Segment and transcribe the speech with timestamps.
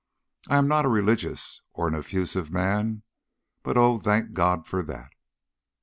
[0.47, 3.03] I am not a religious or an effusive man;
[3.61, 5.11] but oh, thank God for that!